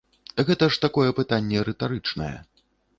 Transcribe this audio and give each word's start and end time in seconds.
Гэта 0.47 0.69
ж 0.77 0.81
такое 0.87 1.07
пытанне 1.21 1.57
рытарычнае. 1.71 2.35